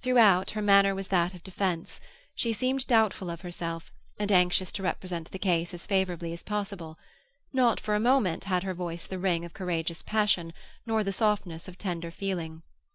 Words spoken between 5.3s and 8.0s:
the case as favourably as possible; not for a